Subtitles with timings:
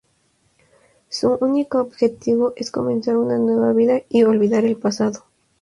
[1.09, 5.25] Su único objetivo es comenzar una nueva vida y olvidar el pasado.